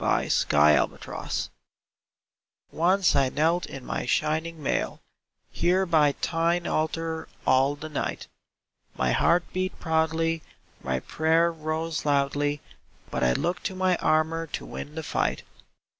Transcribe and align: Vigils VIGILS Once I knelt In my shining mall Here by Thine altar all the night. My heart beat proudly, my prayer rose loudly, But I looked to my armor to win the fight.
Vigils 0.03 0.45
VIGILS 0.49 1.51
Once 2.71 3.15
I 3.15 3.29
knelt 3.29 3.67
In 3.67 3.85
my 3.85 4.07
shining 4.07 4.63
mall 4.63 4.99
Here 5.51 5.85
by 5.85 6.13
Thine 6.13 6.65
altar 6.65 7.27
all 7.45 7.75
the 7.75 7.87
night. 7.87 8.25
My 8.97 9.11
heart 9.11 9.43
beat 9.53 9.79
proudly, 9.79 10.41
my 10.81 11.01
prayer 11.01 11.51
rose 11.51 12.03
loudly, 12.03 12.61
But 13.11 13.23
I 13.23 13.33
looked 13.33 13.63
to 13.65 13.75
my 13.75 13.95
armor 13.97 14.47
to 14.47 14.65
win 14.65 14.95
the 14.95 15.03
fight. 15.03 15.43